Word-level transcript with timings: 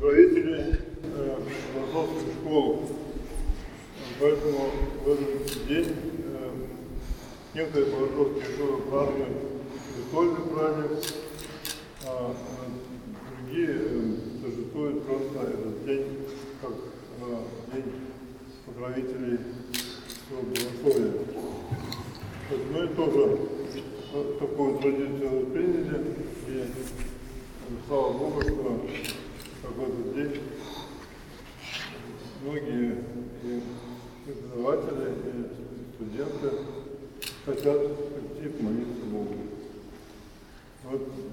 родителей 0.00 0.80
э, 1.02 1.38
школы. 2.40 2.78
Поэтому 4.20 4.70
в 5.04 5.08
этот 5.08 5.66
день 5.66 5.96
э, 6.24 6.50
некоторые 7.54 7.90
философские 7.90 8.54
школы 8.54 8.82
празднуют 8.82 9.28
престольный 9.94 10.54
праздник, 10.54 11.04
а 12.06 12.34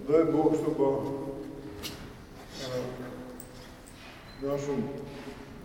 дай 0.10 0.24
Бог, 0.24 0.56
чтобы 0.56 0.86
э, 2.62 2.82
в 4.42 4.46
нашем 4.48 4.84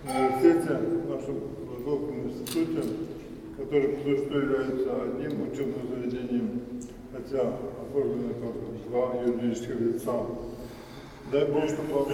университете, 0.05 0.75
в 0.75 1.09
нашем 1.09 1.41
философском 1.57 2.29
институте, 2.29 2.83
который 3.57 3.89
по 3.89 4.03
что 4.03 4.39
является 4.39 5.03
одним 5.03 5.51
учебным 5.51 5.89
заведением, 5.89 6.61
хотя 7.11 7.55
оформлено 7.81 8.35
как 8.35 8.55
два 8.87 9.23
юридических 9.23 9.81
лица, 9.81 10.27
дай 11.33 11.47
Бог, 11.47 11.65
чтобы 11.65 12.05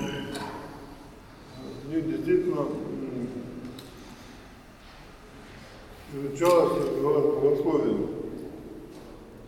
в 1.85 1.93
них 1.93 2.07
действительно 2.07 2.67
изучалось 6.15 6.91
богословие. 7.01 8.07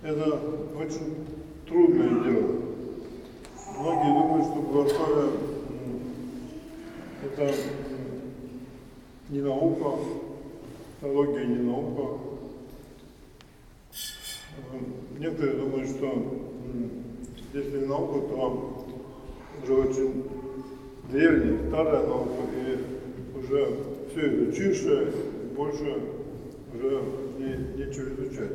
Это 0.03 0.41
очень 0.77 1.27
трудное 1.69 2.25
дело. 2.25 2.62
Многие 3.78 4.12
думают, 4.12 4.47
что 4.47 4.61
богословие 4.61 5.31
это 7.25 7.55
не 9.31 9.41
наука, 9.41 9.98
теология 11.01 11.47
не 11.47 11.62
наука. 11.62 12.19
Некоторые 15.19 15.56
думают, 15.56 15.89
что 15.89 16.43
если 17.55 17.84
наука, 17.87 18.20
то 18.28 18.87
уже 19.62 19.75
очень 19.75 20.25
древняя, 21.11 21.69
старая 21.69 22.06
наука, 22.06 22.43
и 22.56 23.39
уже 23.39 23.78
все 24.11 24.45
изучившее, 24.45 25.12
больше 25.56 26.03
уже 26.75 27.03
не, 27.39 27.84
нечего 27.84 28.09
изучать. 28.15 28.53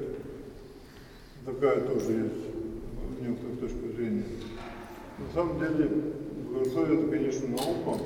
Такая 1.46 1.82
тоже 1.82 2.12
есть 2.12 3.22
некоторая 3.22 3.56
точка 3.58 3.96
зрения. 3.96 4.24
На 5.20 5.34
самом 5.34 5.60
деле, 5.60 5.90
богословие 6.54 7.00
это, 7.00 7.12
конечно, 7.12 7.48
наука, 7.48 8.04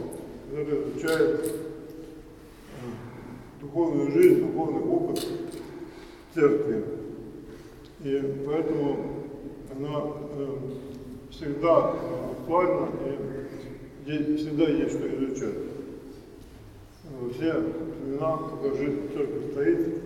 которая 0.49 0.83
изучает 0.83 1.45
э, 1.45 1.51
духовную 3.59 4.11
жизнь, 4.11 4.45
духовный 4.45 4.81
опыт 4.81 5.27
церкви. 6.33 6.85
И 8.03 8.43
поэтому 8.45 8.97
она 9.75 10.03
э, 10.37 10.57
всегда 11.31 11.95
актуальна 12.31 12.87
и 14.05 14.35
всегда 14.37 14.69
есть 14.69 14.95
что 14.95 15.07
изучать. 15.07 15.55
Все 17.33 17.53
времена, 17.53 18.37
пока 18.37 18.73
жизнь 18.77 19.11
церкви 19.13 19.51
стоит, 19.51 20.03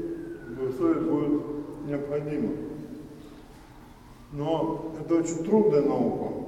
богословие 0.57 1.01
будет 1.01 1.41
необходимо. 1.87 2.49
Но 4.31 4.95
это 4.99 5.15
очень 5.15 5.45
трудная 5.45 5.83
наука. 5.83 6.44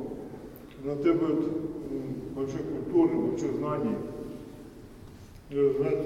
Она 0.84 0.96
требует 0.96 1.40
большой 2.36 2.62
культуры, 2.62 3.16
больших 3.32 3.56
знаний. 3.56 3.96
Нужно 5.50 5.74
знать 5.80 6.06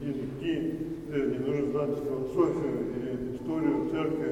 языки, 0.00 0.78
не 1.08 1.38
нужно 1.38 1.70
знать 1.70 1.98
философию 1.98 2.74
и 2.96 3.36
историю 3.36 3.90
церкви, 3.90 4.30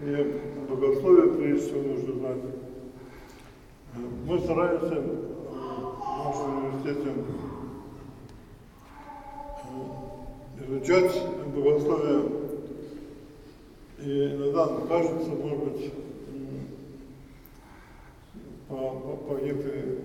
и 0.00 0.70
богословие, 0.70 1.34
прежде 1.34 1.60
всего, 1.60 1.82
нужно 1.82 2.14
знать. 2.14 2.38
Мы 4.26 4.38
стараемся 4.38 5.02
в 5.02 6.24
нашем 6.24 6.48
университете 6.58 7.10
изучать 10.66 11.22
богословие, 11.54 12.22
и 13.98 14.34
иногда 14.34 14.68
кажется, 14.88 15.30
может 15.30 15.58
быть, 15.58 15.92
по, 19.02 19.16
по, 19.16 19.34
по 19.34 19.40
некоторой 19.40 19.98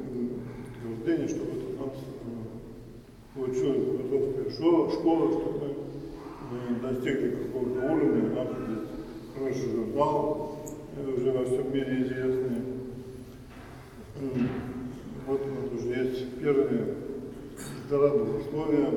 утверждению, 0.84 1.30
что 1.30 1.40
вот 1.46 1.64
у 1.64 1.86
нас 1.86 1.94
получилась 3.34 3.84
философская 3.86 4.50
школа, 4.52 4.92
школа, 4.92 5.32
что 5.32 5.78
мы 6.52 6.80
достигли 6.82 7.30
какого-то 7.32 7.92
уровня, 7.92 8.30
здесь 8.30 8.88
хороший 9.36 9.72
журнал, 9.72 10.60
уже 11.16 11.32
во 11.32 11.46
всем 11.46 11.74
мире 11.74 12.02
известный. 12.04 12.62
Вот 15.28 15.42
у 15.42 15.48
нас 15.48 15.84
уже 15.84 16.04
есть 16.04 16.40
первые 16.40 16.96
доктора 17.90 18.18
богословия, 18.18 18.90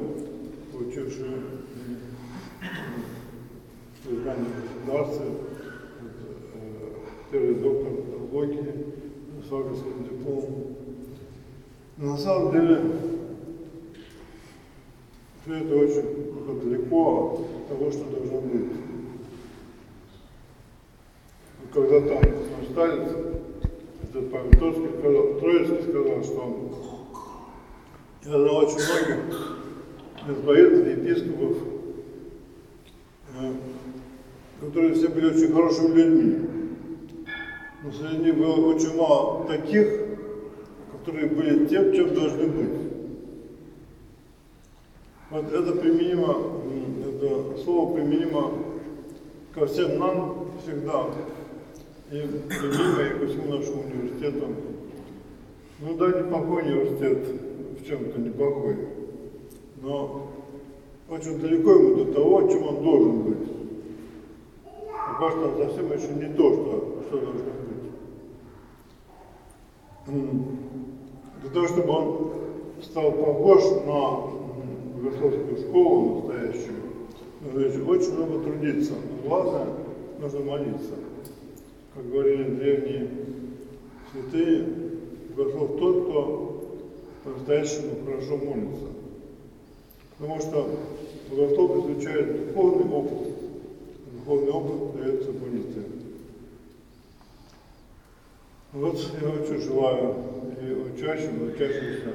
получившие 0.73 1.37
признание 4.05 4.47
государства, 4.87 5.27
первый 7.31 7.55
доктор 7.57 7.93
теологии 9.51 9.75
с 9.75 9.83
ваговским 9.83 10.05
дипломом. 10.05 10.77
Но 11.97 12.13
на 12.13 12.17
самом 12.17 12.53
деле 12.53 12.81
все 15.43 15.55
это 15.55 15.75
очень 15.77 16.61
далеко 16.61 17.47
от 17.57 17.69
того, 17.69 17.91
что 17.91 18.05
должно 18.05 18.41
быть. 18.41 18.71
Когда 21.73 22.01
там 22.01 22.23
старец, 22.71 23.11
этот 24.03 24.31
Павел 24.31 24.53
сказал, 24.53 25.41
Троицкий 25.41 25.83
сказал, 25.89 26.25
что 26.25 26.41
я 28.25 28.31
знал 28.31 28.57
очень 28.57 28.79
многих 28.79 29.57
митрополитов, 30.27 30.87
епископов, 30.87 31.57
которые 34.61 34.95
все 34.95 35.09
были 35.09 35.27
очень 35.27 35.53
хорошими 35.53 35.95
людьми. 35.95 36.60
Но 37.83 37.93
среди 37.93 38.25
них 38.25 38.37
было 38.37 38.75
очень 38.75 38.95
мало 38.97 39.47
таких, 39.47 39.89
которые 40.93 41.29
были 41.29 41.67
тем, 41.67 41.95
чем 41.95 42.15
должны 42.15 42.47
быть. 42.47 42.91
Вот 45.31 45.53
это 45.53 45.73
применимо, 45.77 46.37
это 47.07 47.59
слово 47.63 47.95
применимо 47.95 48.53
ко 49.55 49.67
всем 49.67 49.99
нам 49.99 50.49
всегда, 50.63 51.07
и 52.11 52.17
применимо 52.19 53.03
и 53.03 53.19
ко 53.19 53.27
всему 53.27 53.57
нашему 53.57 53.83
университету. 53.83 54.47
Ну 55.81 55.95
да, 55.95 56.09
неплохой 56.09 56.63
университет, 56.65 57.19
в 57.81 57.87
чем-то 57.87 58.21
неплохой, 58.21 58.77
но 59.81 60.31
очень 61.09 61.39
далеко 61.39 61.73
ему 61.73 62.05
до 62.05 62.13
того, 62.13 62.49
чем 62.49 62.67
он 62.67 62.85
должен 62.85 63.23
быть. 63.23 63.49
Пока 65.19 65.31
что 65.31 65.65
совсем 65.65 65.93
еще 65.93 66.15
не 66.15 66.35
то, 66.35 66.53
что, 66.53 66.90
что 67.11 67.19
должно 67.19 67.51
быть. 70.07 70.23
Для 71.43 71.51
того, 71.51 71.67
чтобы 71.67 71.91
он 71.91 72.31
стал 72.83 73.13
похож 73.13 73.65
на 73.85 74.31
богословскую 74.95 75.57
школу 75.59 76.29
настоящую, 76.29 76.77
нужно 77.41 77.91
очень 77.91 78.15
много 78.15 78.45
трудиться. 78.45 78.93
Но 78.93 79.29
главное, 79.29 79.67
нужно 80.21 80.41
молиться. 80.41 80.95
Как 81.95 82.09
говорили 82.09 82.45
древние 82.45 83.11
святые, 84.13 84.67
богослов 85.37 85.79
тот, 85.79 86.05
кто 86.05 86.65
по-настоящему 87.25 88.05
хорошо 88.07 88.37
молится. 88.37 88.87
Потому 90.17 90.41
что 90.41 90.69
богослов 91.31 91.91
изучает 91.91 92.49
духовный 92.49 92.93
опыт. 92.93 93.29
Духовный 94.13 94.53
опыт 94.53 95.01
дается 95.01 95.33
молитве. 95.33 96.00
Вот 98.73 98.97
я 99.21 99.29
очень 99.29 99.61
желаю 99.63 100.15
и 100.63 100.73
учащим, 100.73 101.45
и 101.45 101.53
учащимся 101.53 102.13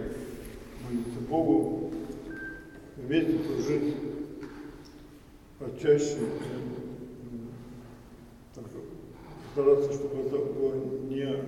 молиться 0.85 1.19
Богу, 1.27 1.91
вместе 2.95 3.39
служить 3.43 3.95
так, 8.53 8.63
стараться, 9.51 9.91
чтобы 9.91 10.21
это 10.21 10.37
было 10.37 10.75
не 11.09 11.43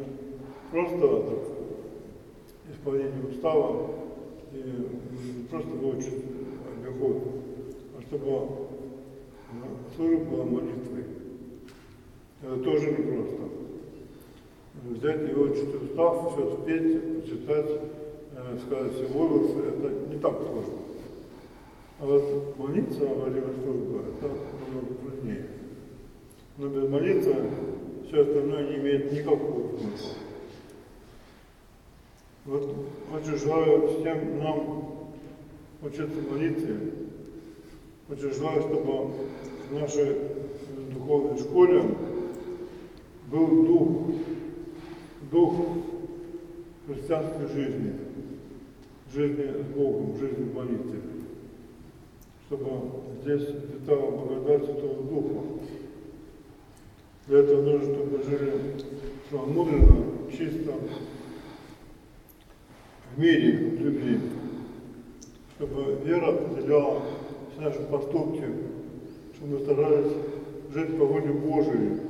просто 0.71 1.39
исполнение 2.69 3.29
устава 3.29 3.89
и 4.51 5.47
просто 5.49 5.69
выучить 5.69 6.25
обиход, 6.75 7.23
а 7.97 8.01
чтобы 8.01 8.29
ну, 9.53 9.77
служба 9.95 10.25
была 10.25 10.43
молитвой. 10.43 11.05
Это 12.43 12.57
тоже 12.57 12.91
непросто. 12.91 13.66
Взять 14.83 15.29
и 15.29 15.33
выучить 15.33 15.75
устав, 15.75 16.33
все 16.33 16.57
спеть, 16.57 17.21
почитать, 17.21 17.69
э, 18.35 18.57
сказать 18.65 18.93
все 18.93 19.05
возгласы, 19.07 19.59
это 19.59 20.13
не 20.13 20.19
так 20.19 20.33
сложно. 20.37 20.73
А 21.99 22.05
вот 22.05 22.57
молиться 22.57 23.05
во 23.05 23.25
время 23.25 23.47
службы, 23.63 24.03
это 24.19 24.27
намного 24.27 24.93
труднее. 25.01 25.47
Но 26.57 26.67
без 26.69 26.89
молитвы 26.89 27.35
все 28.07 28.21
остальное 28.21 28.69
не 28.69 28.75
имеет 28.77 29.11
никакого 29.11 29.77
смысла. 29.77 30.13
Вот 32.45 32.75
очень 33.13 33.37
желаю 33.37 33.87
всем 33.87 34.39
нам 34.39 35.11
учиться 35.81 36.21
молитве. 36.31 36.77
Очень 38.09 38.31
желаю, 38.31 38.61
чтобы 38.61 39.11
в 39.69 39.73
нашей 39.73 40.15
духовной 40.93 41.37
школе 41.37 41.83
был 43.29 43.65
дух, 43.65 43.87
дух 45.31 45.55
христианской 46.87 47.47
жизни, 47.47 47.93
жизни 49.13 49.61
с 49.61 49.75
Богом, 49.75 50.17
жизни 50.17 50.43
в 50.43 50.55
молитве. 50.55 50.99
Чтобы 52.45 52.69
здесь 53.21 53.47
витала 53.73 54.11
благодать 54.11 54.65
Святого 54.65 55.03
Духа. 55.03 55.41
Для 57.27 57.39
этого 57.39 57.61
нужно, 57.61 57.93
чтобы 57.93 58.23
жили 58.23 58.53
целомудренно, 59.29 60.05
чисто, 60.31 60.73
в 63.13 63.19
мире, 63.19 63.71
в 63.71 63.81
любви. 63.81 64.19
Чтобы 65.55 65.97
вера 66.05 66.29
определяла 66.29 67.01
все 67.51 67.61
наши 67.61 67.79
поступки, 67.81 68.45
чтобы 69.35 69.57
мы 69.57 69.59
старались 69.59 70.13
жить 70.73 70.97
по 70.97 71.05
воле 71.05 71.33
Божией. 71.33 72.06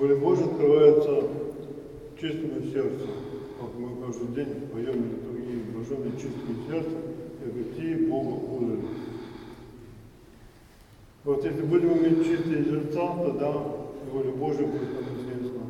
Воля 0.00 0.16
Божия 0.16 0.46
открывается 0.46 1.28
чистому 2.18 2.62
сердцу. 2.62 3.06
Вот 3.60 3.78
мы 3.78 4.06
каждый 4.06 4.28
день 4.28 4.66
поем 4.72 4.94
литургии, 4.94 5.62
блаженные 5.74 6.12
чистые 6.12 6.56
сердце, 6.66 6.96
и 7.44 7.50
обойти 7.50 8.06
Бога 8.06 8.42
узрели. 8.46 8.88
Вот 11.22 11.44
если 11.44 11.62
будем 11.64 11.98
иметь 11.98 12.24
чистые 12.24 12.64
сердца, 12.64 13.12
тогда 13.26 13.52
воля 14.10 14.32
Божия 14.32 14.66
будет 14.66 14.88
нам 14.94 15.18
известна. 15.18 15.60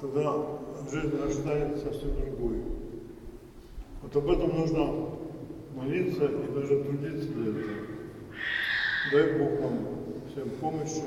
Тогда 0.00 0.46
жизнь 0.90 1.38
станет 1.38 1.76
совсем 1.76 2.16
другой. 2.16 2.62
Вот 4.00 4.16
об 4.16 4.30
этом 4.30 4.58
нужно 4.58 5.10
молиться 5.74 6.24
и 6.24 6.54
даже 6.54 6.84
трудиться 6.84 7.28
для 7.34 7.50
этого. 7.50 7.76
Дай 9.12 9.38
Бог 9.38 9.60
вам 9.60 9.78
всем 10.32 10.48
помощи 10.58 11.02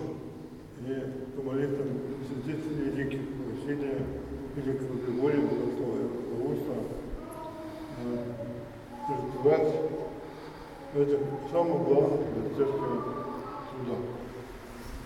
и 0.82 1.36
туалетом 1.36 1.88
свидетели 2.28 3.04
неких 3.04 3.22
усилия 3.54 4.06
великого 4.56 5.22
воли 5.22 5.42
Богословия 5.42 6.08
Богословия 6.38 6.84
а, 7.98 8.36
переживать 9.08 9.76
это 10.96 11.20
самое 11.52 11.84
главное, 11.84 12.20
главном 12.36 12.56
церковь 12.58 12.80
суда. 13.70 13.96